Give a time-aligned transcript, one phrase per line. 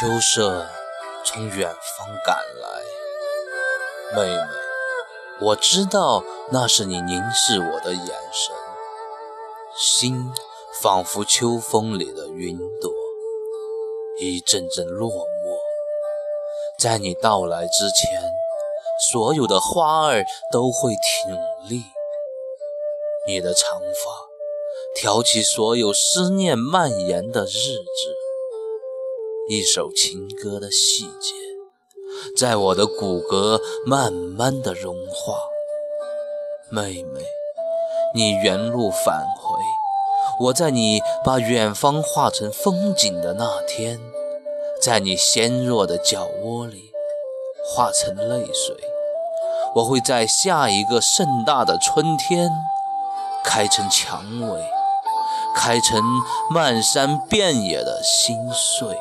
[0.00, 0.66] 秋色
[1.26, 2.82] 从远方赶来，
[4.16, 4.46] 妹妹，
[5.42, 8.56] 我知道那是你凝视我的眼神，
[9.76, 10.32] 心
[10.80, 12.90] 仿佛秋风里的云朵，
[14.18, 15.58] 一阵阵落寞。
[16.78, 18.32] 在你到来之前，
[19.10, 21.34] 所有的花儿都会挺
[21.68, 21.84] 立，
[23.26, 24.30] 你的长发
[24.96, 28.19] 挑起所有思念蔓延的日子。
[29.50, 31.34] 一首情歌的细节，
[32.38, 35.40] 在我的骨骼慢慢的融化。
[36.68, 37.20] 妹妹，
[38.14, 39.58] 你原路返回，
[40.38, 43.98] 我在你把远方化成风景的那天，
[44.80, 46.92] 在你纤弱的脚窝里
[47.66, 48.76] 化成泪水。
[49.74, 52.48] 我会在下一个盛大的春天，
[53.42, 54.62] 开成蔷薇，
[55.56, 56.00] 开成
[56.48, 58.96] 漫山遍野的心碎。